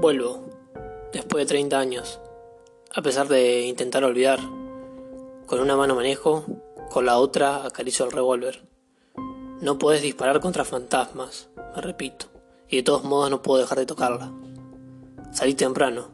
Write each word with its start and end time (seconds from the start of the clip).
Vuelvo, 0.00 0.44
después 1.12 1.42
de 1.42 1.48
30 1.48 1.76
años, 1.76 2.20
a 2.94 3.02
pesar 3.02 3.26
de 3.26 3.62
intentar 3.62 4.04
olvidar. 4.04 4.38
Con 5.46 5.58
una 5.58 5.74
mano 5.74 5.96
manejo, 5.96 6.44
con 6.88 7.04
la 7.04 7.18
otra 7.18 7.66
acaricio 7.66 8.04
el 8.04 8.12
revólver. 8.12 8.62
No 9.60 9.76
puedes 9.76 10.00
disparar 10.00 10.38
contra 10.38 10.64
fantasmas, 10.64 11.48
me 11.74 11.82
repito, 11.82 12.26
y 12.68 12.76
de 12.76 12.82
todos 12.84 13.02
modos 13.02 13.28
no 13.28 13.42
puedo 13.42 13.60
dejar 13.60 13.78
de 13.78 13.86
tocarla. 13.86 14.30
Salí 15.32 15.54
temprano. 15.54 16.12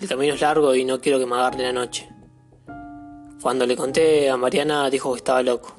El 0.00 0.06
camino 0.08 0.34
es 0.34 0.40
largo 0.40 0.72
y 0.72 0.84
no 0.84 1.00
quiero 1.00 1.18
que 1.18 1.26
me 1.26 1.34
agarre 1.34 1.64
la 1.64 1.72
noche. 1.72 2.08
Cuando 3.42 3.66
le 3.66 3.74
conté 3.74 4.30
a 4.30 4.36
Mariana 4.36 4.88
dijo 4.90 5.10
que 5.12 5.18
estaba 5.18 5.42
loco. 5.42 5.74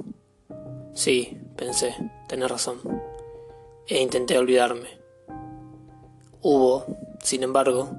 Sí, 0.93 1.39
pensé, 1.55 1.95
tenés 2.27 2.51
razón. 2.51 2.81
E 3.87 4.01
intenté 4.01 4.37
olvidarme. 4.37 5.00
Hubo, 6.43 6.85
sin 7.21 7.43
embargo, 7.43 7.91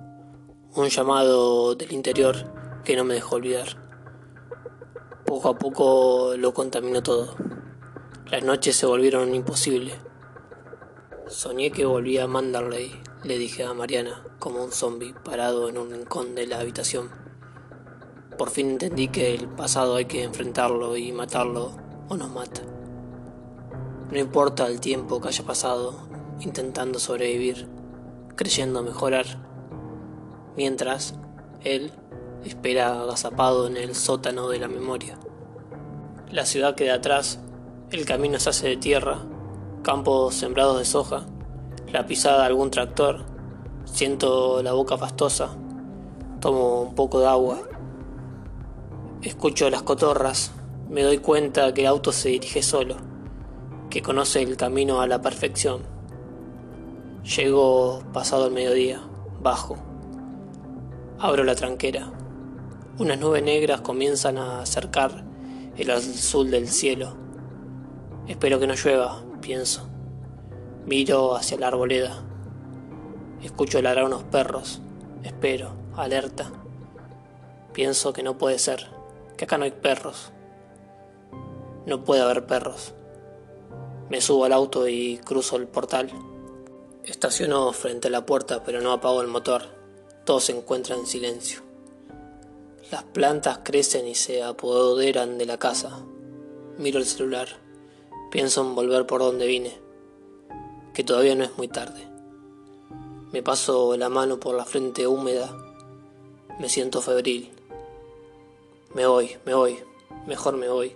un 0.74 0.88
llamado 0.88 1.76
del 1.76 1.92
interior 1.92 2.82
que 2.82 2.96
no 2.96 3.04
me 3.04 3.14
dejó 3.14 3.36
olvidar. 3.36 3.68
Poco 5.24 5.50
a 5.50 5.58
poco 5.60 6.32
lo 6.36 6.52
contaminó 6.52 7.04
todo. 7.04 7.36
Las 8.32 8.42
noches 8.42 8.74
se 8.74 8.84
volvieron 8.86 9.32
imposibles. 9.32 9.94
Soñé 11.28 11.70
que 11.70 11.84
volvía 11.84 12.24
a 12.24 12.26
Manderley, 12.26 12.90
le 13.22 13.38
dije 13.38 13.62
a 13.62 13.74
Mariana, 13.74 14.24
como 14.40 14.64
un 14.64 14.72
zombie 14.72 15.14
parado 15.24 15.68
en 15.68 15.78
un 15.78 15.92
rincón 15.92 16.34
de 16.34 16.48
la 16.48 16.58
habitación. 16.58 17.12
Por 18.36 18.50
fin 18.50 18.70
entendí 18.70 19.06
que 19.06 19.36
el 19.36 19.46
pasado 19.50 19.94
hay 19.94 20.06
que 20.06 20.24
enfrentarlo 20.24 20.96
y 20.96 21.12
matarlo 21.12 21.76
o 22.08 22.16
nos 22.16 22.30
mata. 22.30 22.62
No 24.10 24.18
importa 24.18 24.66
el 24.66 24.80
tiempo 24.80 25.20
que 25.20 25.28
haya 25.28 25.44
pasado 25.44 26.08
intentando 26.40 26.98
sobrevivir 26.98 27.68
creyendo 28.36 28.82
mejorar, 28.82 29.26
mientras 30.56 31.14
él 31.64 31.92
espera 32.44 33.02
agazapado 33.02 33.66
en 33.66 33.76
el 33.76 33.94
sótano 33.94 34.48
de 34.48 34.58
la 34.58 34.68
memoria. 34.68 35.18
La 36.30 36.46
ciudad 36.46 36.74
queda 36.74 36.94
atrás, 36.94 37.40
el 37.90 38.04
camino 38.04 38.38
se 38.38 38.50
hace 38.50 38.68
de 38.68 38.76
tierra, 38.76 39.18
campos 39.82 40.34
sembrados 40.34 40.78
de 40.78 40.84
soja, 40.84 41.26
la 41.92 42.06
pisada 42.06 42.40
de 42.40 42.46
algún 42.46 42.70
tractor, 42.70 43.24
siento 43.84 44.62
la 44.62 44.72
boca 44.72 44.96
pastosa, 44.96 45.56
tomo 46.40 46.82
un 46.82 46.94
poco 46.94 47.20
de 47.20 47.26
agua, 47.26 47.60
escucho 49.22 49.68
las 49.70 49.82
cotorras, 49.82 50.52
me 50.88 51.02
doy 51.02 51.18
cuenta 51.18 51.72
que 51.74 51.82
el 51.82 51.86
auto 51.86 52.12
se 52.12 52.30
dirige 52.30 52.62
solo, 52.62 52.96
que 53.90 54.02
conoce 54.02 54.42
el 54.42 54.56
camino 54.56 55.00
a 55.00 55.06
la 55.06 55.20
perfección. 55.20 55.91
Llego 57.24 58.02
pasado 58.12 58.48
el 58.48 58.52
mediodía, 58.52 59.00
bajo. 59.40 59.76
Abro 61.20 61.44
la 61.44 61.54
tranquera. 61.54 62.10
Unas 62.98 63.16
nubes 63.16 63.44
negras 63.44 63.80
comienzan 63.80 64.38
a 64.38 64.62
acercar 64.62 65.22
el 65.76 65.90
azul 65.92 66.50
del 66.50 66.66
cielo. 66.66 67.14
Espero 68.26 68.58
que 68.58 68.66
no 68.66 68.74
llueva, 68.74 69.22
pienso. 69.40 69.88
Miro 70.84 71.36
hacia 71.36 71.58
la 71.58 71.68
arboleda. 71.68 72.24
Escucho 73.40 73.80
ladrar 73.80 74.06
unos 74.06 74.24
perros. 74.24 74.82
Espero, 75.22 75.70
alerta. 75.96 76.50
Pienso 77.72 78.12
que 78.12 78.24
no 78.24 78.36
puede 78.36 78.58
ser, 78.58 78.88
que 79.36 79.44
acá 79.44 79.58
no 79.58 79.64
hay 79.64 79.70
perros. 79.70 80.32
No 81.86 82.02
puede 82.02 82.20
haber 82.20 82.46
perros. 82.46 82.94
Me 84.10 84.20
subo 84.20 84.44
al 84.44 84.52
auto 84.52 84.88
y 84.88 85.18
cruzo 85.18 85.54
el 85.54 85.68
portal. 85.68 86.10
Estacionó 87.04 87.72
frente 87.72 88.06
a 88.06 88.10
la 88.12 88.24
puerta, 88.24 88.62
pero 88.62 88.80
no 88.80 88.92
apagó 88.92 89.22
el 89.22 89.26
motor. 89.26 89.62
Todo 90.24 90.38
se 90.38 90.52
encuentra 90.52 90.94
en 90.94 91.04
silencio. 91.04 91.60
Las 92.92 93.02
plantas 93.02 93.58
crecen 93.64 94.06
y 94.06 94.14
se 94.14 94.44
apoderan 94.44 95.36
de 95.36 95.46
la 95.46 95.58
casa. 95.58 96.00
Miro 96.78 97.00
el 97.00 97.06
celular. 97.06 97.48
Pienso 98.30 98.60
en 98.60 98.76
volver 98.76 99.04
por 99.04 99.20
donde 99.20 99.48
vine, 99.48 99.76
que 100.94 101.02
todavía 101.02 101.34
no 101.34 101.42
es 101.42 101.58
muy 101.58 101.66
tarde. 101.66 102.06
Me 103.32 103.42
paso 103.42 103.96
la 103.96 104.08
mano 104.08 104.38
por 104.38 104.54
la 104.54 104.64
frente 104.64 105.08
húmeda. 105.08 105.52
Me 106.60 106.68
siento 106.68 107.02
febril. 107.02 107.50
Me 108.94 109.06
voy, 109.06 109.36
me 109.44 109.54
voy, 109.54 109.78
mejor 110.28 110.56
me 110.56 110.68
voy. 110.68 110.94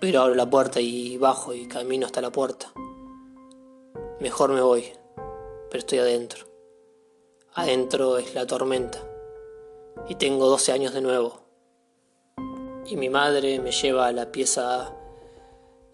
Pero 0.00 0.22
abro 0.22 0.34
la 0.34 0.48
puerta 0.48 0.80
y 0.80 1.18
bajo 1.18 1.52
y 1.52 1.68
camino 1.68 2.06
hasta 2.06 2.22
la 2.22 2.32
puerta. 2.32 2.72
Mejor 4.20 4.50
me 4.50 4.60
voy, 4.60 4.84
pero 5.70 5.78
estoy 5.78 6.00
adentro. 6.00 6.48
Adentro 7.54 8.18
es 8.18 8.34
la 8.34 8.48
tormenta. 8.48 8.98
Y 10.08 10.16
tengo 10.16 10.48
12 10.48 10.72
años 10.72 10.92
de 10.92 11.00
nuevo. 11.00 11.44
Y 12.84 12.96
mi 12.96 13.10
madre 13.10 13.60
me 13.60 13.70
lleva 13.70 14.08
a 14.08 14.12
la 14.12 14.32
pieza 14.32 14.92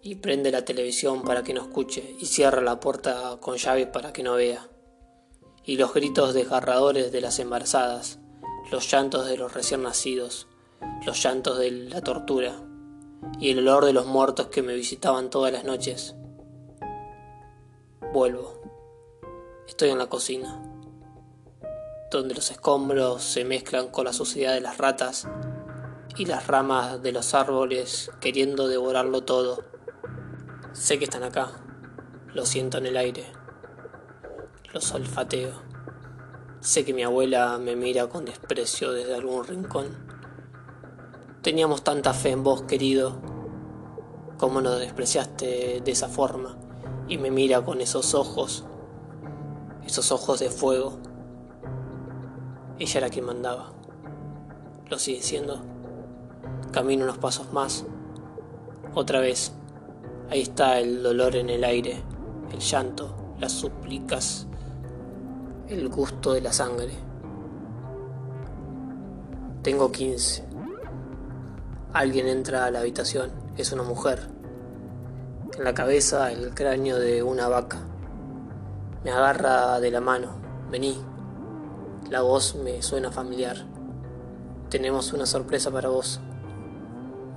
y 0.00 0.14
prende 0.14 0.50
la 0.50 0.64
televisión 0.64 1.22
para 1.22 1.42
que 1.42 1.52
no 1.52 1.60
escuche 1.60 2.16
y 2.18 2.24
cierra 2.24 2.62
la 2.62 2.80
puerta 2.80 3.36
con 3.40 3.58
llave 3.58 3.86
para 3.86 4.14
que 4.14 4.22
no 4.22 4.36
vea. 4.36 4.70
Y 5.62 5.76
los 5.76 5.92
gritos 5.92 6.32
desgarradores 6.32 7.12
de 7.12 7.20
las 7.20 7.38
embarazadas, 7.40 8.20
los 8.70 8.90
llantos 8.90 9.26
de 9.26 9.36
los 9.36 9.52
recién 9.52 9.82
nacidos, 9.82 10.46
los 11.04 11.22
llantos 11.22 11.58
de 11.58 11.70
la 11.70 12.00
tortura 12.00 12.54
y 13.38 13.50
el 13.50 13.58
olor 13.58 13.84
de 13.84 13.92
los 13.92 14.06
muertos 14.06 14.46
que 14.46 14.62
me 14.62 14.74
visitaban 14.74 15.28
todas 15.28 15.52
las 15.52 15.64
noches 15.64 16.16
Vuelvo. 18.14 18.60
Estoy 19.66 19.90
en 19.90 19.98
la 19.98 20.06
cocina, 20.06 20.62
donde 22.12 22.36
los 22.36 22.48
escombros 22.52 23.24
se 23.24 23.44
mezclan 23.44 23.88
con 23.88 24.04
la 24.04 24.12
suciedad 24.12 24.54
de 24.54 24.60
las 24.60 24.78
ratas 24.78 25.26
y 26.16 26.26
las 26.26 26.46
ramas 26.46 27.02
de 27.02 27.10
los 27.10 27.34
árboles 27.34 28.12
queriendo 28.20 28.68
devorarlo 28.68 29.24
todo. 29.24 29.64
Sé 30.70 31.00
que 31.00 31.06
están 31.06 31.24
acá, 31.24 31.50
lo 32.32 32.46
siento 32.46 32.78
en 32.78 32.86
el 32.86 32.96
aire, 32.98 33.26
los 34.72 34.92
olfateo. 34.92 35.60
Sé 36.60 36.84
que 36.84 36.94
mi 36.94 37.02
abuela 37.02 37.58
me 37.58 37.74
mira 37.74 38.06
con 38.06 38.26
desprecio 38.26 38.92
desde 38.92 39.16
algún 39.16 39.44
rincón. 39.44 39.88
Teníamos 41.42 41.82
tanta 41.82 42.14
fe 42.14 42.30
en 42.30 42.44
vos, 42.44 42.62
querido. 42.62 43.20
¿Cómo 44.38 44.60
nos 44.60 44.78
despreciaste 44.78 45.82
de 45.84 45.90
esa 45.90 46.08
forma? 46.08 46.63
Y 47.08 47.18
me 47.18 47.30
mira 47.30 47.64
con 47.64 47.80
esos 47.80 48.14
ojos, 48.14 48.64
esos 49.86 50.10
ojos 50.12 50.40
de 50.40 50.50
fuego. 50.50 50.98
Ella 52.78 52.98
era 52.98 53.10
quien 53.10 53.26
mandaba. 53.26 53.72
Lo 54.88 54.98
sigue 54.98 55.22
siendo. 55.22 55.60
Camino 56.72 57.04
unos 57.04 57.18
pasos 57.18 57.52
más. 57.52 57.84
Otra 58.94 59.20
vez. 59.20 59.52
Ahí 60.30 60.40
está 60.40 60.80
el 60.80 61.02
dolor 61.02 61.36
en 61.36 61.50
el 61.50 61.64
aire, 61.64 62.02
el 62.50 62.58
llanto, 62.58 63.14
las 63.38 63.52
súplicas, 63.52 64.46
el 65.68 65.88
gusto 65.90 66.32
de 66.32 66.40
la 66.40 66.52
sangre. 66.52 66.92
Tengo 69.62 69.92
15. 69.92 70.44
Alguien 71.92 72.26
entra 72.26 72.64
a 72.64 72.70
la 72.70 72.80
habitación. 72.80 73.30
Es 73.56 73.70
una 73.72 73.82
mujer 73.82 74.33
en 75.56 75.64
la 75.64 75.74
cabeza 75.74 76.32
el 76.32 76.52
cráneo 76.54 76.98
de 76.98 77.22
una 77.22 77.48
vaca. 77.48 77.78
Me 79.04 79.10
agarra 79.10 79.78
de 79.80 79.90
la 79.90 80.00
mano. 80.00 80.32
Vení. 80.70 81.00
La 82.10 82.22
voz 82.22 82.56
me 82.56 82.82
suena 82.82 83.12
familiar. 83.12 83.56
Tenemos 84.68 85.12
una 85.12 85.26
sorpresa 85.26 85.70
para 85.70 85.88
vos. 85.88 86.20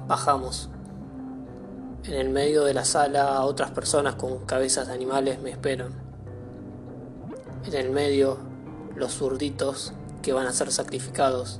Bajamos. 0.08 0.70
En 2.06 2.14
el 2.14 2.30
medio 2.30 2.64
de 2.64 2.74
la 2.74 2.86
sala 2.86 3.44
otras 3.44 3.72
personas 3.72 4.16
con 4.16 4.46
cabezas 4.46 4.88
de 4.88 4.94
animales 4.94 5.40
me 5.42 5.52
esperan. 5.52 5.94
En 7.66 7.74
el 7.74 7.92
medio 7.92 8.38
los 8.96 9.14
zurditos 9.14 9.94
que 10.22 10.34
van 10.34 10.48
a 10.48 10.54
ser 10.54 10.72
sacrificados, 10.72 11.60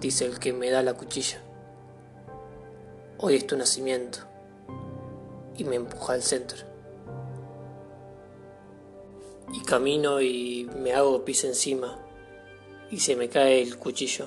dice 0.00 0.26
el 0.26 0.38
que 0.38 0.52
me 0.52 0.70
da 0.70 0.82
la 0.82 0.94
cuchilla. 0.94 1.40
Hoy 3.18 3.36
es 3.36 3.46
tu 3.46 3.56
nacimiento 3.56 4.27
y 5.58 5.64
me 5.64 5.76
empuja 5.76 6.14
al 6.14 6.22
centro. 6.22 6.64
Y 9.52 9.60
camino 9.64 10.20
y 10.20 10.70
me 10.78 10.94
hago 10.94 11.24
pis 11.24 11.44
encima 11.44 11.98
y 12.90 13.00
se 13.00 13.16
me 13.16 13.28
cae 13.28 13.60
el 13.60 13.76
cuchillo. 13.76 14.26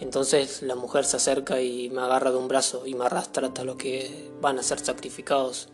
Entonces 0.00 0.62
la 0.62 0.74
mujer 0.74 1.04
se 1.04 1.16
acerca 1.16 1.60
y 1.60 1.90
me 1.90 2.00
agarra 2.00 2.32
de 2.32 2.38
un 2.38 2.48
brazo 2.48 2.86
y 2.86 2.94
me 2.94 3.04
arrastra 3.04 3.48
hasta 3.48 3.64
los 3.64 3.76
que 3.76 4.32
van 4.40 4.58
a 4.58 4.62
ser 4.62 4.80
sacrificados. 4.80 5.68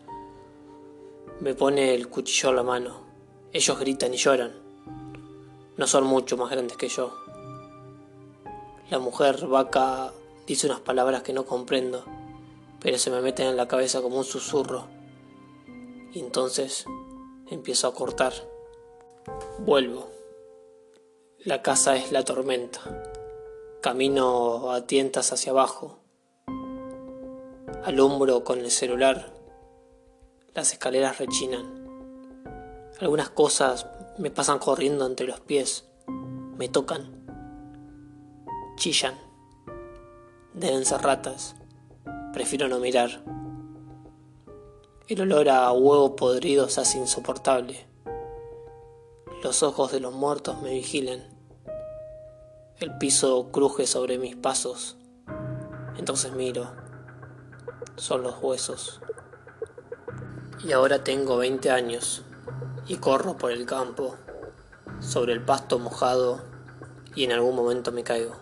Me 1.41 1.55
pone 1.55 1.94
el 1.94 2.09
cuchillo 2.09 2.50
a 2.50 2.55
la 2.55 2.62
mano. 2.62 3.06
Ellos 3.53 3.79
gritan 3.79 4.12
y 4.12 4.17
lloran. 4.17 4.53
No 5.76 5.87
son 5.87 6.05
mucho 6.05 6.37
más 6.37 6.50
grandes 6.50 6.76
que 6.76 6.88
yo. 6.88 7.14
La 8.91 8.99
mujer 8.99 9.47
vaca 9.47 10.12
dice 10.47 10.67
unas 10.67 10.81
palabras 10.81 11.23
que 11.23 11.32
no 11.32 11.44
comprendo 11.47 12.18
pero 12.80 12.98
se 12.98 13.10
me 13.10 13.20
meten 13.20 13.46
en 13.46 13.56
la 13.56 13.69
cabeza 13.69 14.00
como 14.00 14.19
un 14.19 14.25
susurro. 14.25 14.86
Y 16.12 16.20
entonces 16.20 16.86
empiezo 17.50 17.88
a 17.88 17.94
cortar. 17.94 18.32
Vuelvo. 19.58 20.08
La 21.44 21.62
casa 21.62 21.96
es 21.96 22.12
la 22.12 22.25
tormenta. 22.25 22.80
Camino 23.80 24.72
a 24.72 24.86
tientas 24.86 25.32
hacia 25.32 25.52
abajo. 25.52 25.98
Alumbro 27.84 28.44
con 28.44 28.60
el 28.60 28.70
celular. 28.70 29.32
Las 30.54 30.72
escaleras 30.72 31.19
rechinan. 31.19 31.86
Algunas 33.00 33.30
cosas 33.30 33.86
me 34.19 34.30
pasan 34.30 34.58
corriendo 34.58 35.06
entre 35.06 35.26
los 35.26 35.40
pies. 35.40 35.88
Me 36.56 36.69
tocan. 36.69 37.25
Chillan. 38.76 39.14
Deben 40.54 40.84
ser 40.84 41.02
ratas. 41.02 41.54
Prefiero 42.32 42.69
no 42.69 42.78
mirar. 42.78 43.22
El 45.08 45.22
olor 45.22 45.48
a 45.48 45.72
huevo 45.72 46.14
podrido 46.14 46.66
hace 46.66 46.98
insoportable. 46.98 47.86
Los 49.42 49.62
ojos 49.62 49.92
de 49.92 50.00
los 50.00 50.12
muertos 50.12 50.60
me 50.60 50.70
vigilan. 50.70 51.22
El 52.78 52.98
piso 52.98 53.50
cruje 53.50 53.86
sobre 53.86 54.19
mis 54.19 54.36
pasos. 54.36 54.98
Entonces 55.96 56.32
miro. 56.32 56.70
Son 57.96 58.22
los 58.22 58.42
huesos. 58.42 59.00
Y 60.62 60.72
ahora 60.72 61.02
tengo 61.02 61.38
20 61.38 61.70
años 61.70 62.22
y 62.86 62.96
corro 62.96 63.38
por 63.38 63.52
el 63.52 63.64
campo, 63.64 64.16
sobre 65.00 65.32
el 65.32 65.42
pasto 65.42 65.78
mojado 65.78 66.42
y 67.14 67.25
en 67.25 67.32
algún 67.32 67.56
momento 67.56 67.90
me 67.90 68.04
caigo. 68.04 68.34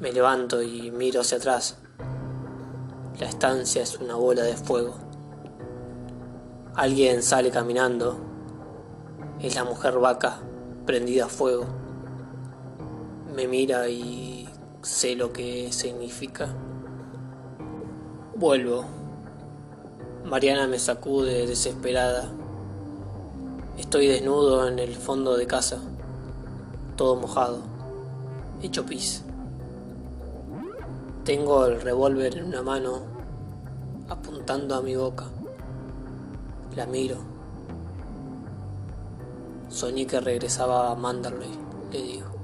Me 0.00 0.12
levanto 0.12 0.62
y 0.62 0.90
miro 0.90 1.22
hacia 1.22 1.38
atrás. 1.38 1.79
La 3.20 3.28
estancia 3.28 3.82
es 3.82 3.98
una 3.98 4.14
bola 4.16 4.42
de 4.42 4.56
fuego. 4.56 4.94
Alguien 6.74 7.22
sale 7.22 7.50
caminando 7.50 8.16
es 9.42 9.54
la 9.54 9.64
mujer 9.64 9.98
vaca 9.98 10.38
prendida 10.86 11.26
a 11.26 11.28
fuego. 11.28 11.66
Me 13.34 13.46
mira 13.46 13.88
y 13.88 14.48
sé 14.82 15.16
lo 15.16 15.32
que 15.32 15.70
significa. 15.70 16.48
Vuelvo. 18.34 18.84
Mariana 20.24 20.66
me 20.66 20.78
sacude 20.78 21.46
desesperada. 21.46 22.30
Estoy 23.78 24.06
desnudo 24.06 24.66
en 24.66 24.78
el 24.78 24.94
fondo 24.94 25.36
de 25.36 25.46
casa, 25.46 25.78
todo 26.96 27.16
mojado, 27.16 27.58
hecho 28.62 28.84
pis. 28.84 29.24
Tengo 31.24 31.66
el 31.66 31.80
revólver 31.80 32.36
en 32.36 32.44
una 32.44 32.62
mano, 32.62 33.09
apuntando 34.10 34.74
a 34.74 34.82
mi 34.82 34.94
boca. 34.96 35.24
La 36.76 36.86
miro. 36.86 37.16
Soñé 39.68 40.06
que 40.06 40.20
regresaba 40.20 40.90
a 40.90 40.94
Manderley, 40.96 41.58
le 41.92 42.02
digo. 42.02 42.39